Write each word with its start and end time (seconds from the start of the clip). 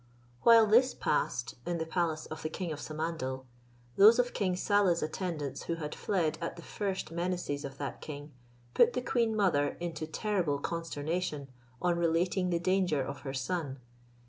While 0.41 0.65
this 0.65 0.95
passed 0.95 1.57
in 1.63 1.77
the 1.77 1.85
palace 1.85 2.25
of 2.25 2.41
the 2.41 2.49
king 2.49 2.71
of 2.71 2.79
Samandal, 2.79 3.45
those 3.97 4.17
of 4.17 4.33
King 4.33 4.55
Saleh's 4.55 5.03
attendants 5.03 5.65
who 5.65 5.75
had 5.75 5.93
fled 5.93 6.39
at 6.41 6.55
the 6.55 6.63
first 6.63 7.11
menaces 7.11 7.63
of 7.63 7.77
that 7.77 8.01
king, 8.01 8.31
put 8.73 8.93
the 8.93 9.03
queen 9.03 9.35
mother 9.35 9.77
into 9.79 10.07
terrible 10.07 10.57
consternation, 10.57 11.49
on 11.83 11.99
relating 11.99 12.49
the 12.49 12.57
danger 12.57 13.03
of 13.03 13.19
her 13.19 13.33
son. 13.35 13.77